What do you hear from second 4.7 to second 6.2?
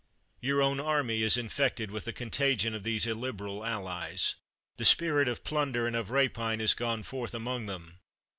The spirit of plunder and of